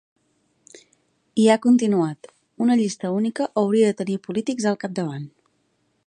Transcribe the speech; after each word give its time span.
I 1.41 1.45
ha 1.49 1.57
continuat: 1.65 2.31
‘Una 2.67 2.77
llista 2.79 3.11
única 3.17 3.47
hauria 3.63 3.91
de 3.91 3.97
tenir 4.01 4.19
polítics 4.29 4.69
al 4.71 4.79
capdavant’. 4.85 5.29